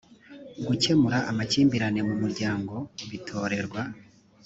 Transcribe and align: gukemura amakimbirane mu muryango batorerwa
gukemura 0.67 1.17
amakimbirane 1.31 2.01
mu 2.07 2.15
muryango 2.21 2.73
batorerwa 3.09 3.81